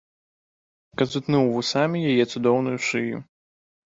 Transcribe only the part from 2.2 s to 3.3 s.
цудоўную шыю.